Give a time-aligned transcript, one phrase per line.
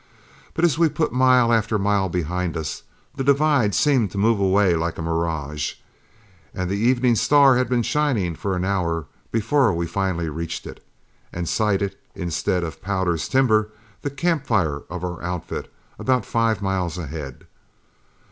[0.55, 2.81] But as we put mile after mile behind us,
[3.13, 5.75] that divide seemed to move away like a mirage,
[6.55, 10.83] and the evening star had been shining for an hour before we finally reached it,
[11.31, 13.69] and sighted, instead of Powder's timber,
[14.01, 17.45] the campfire of our outfit about five miles ahead.